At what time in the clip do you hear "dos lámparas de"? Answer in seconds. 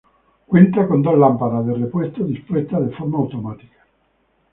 1.03-1.75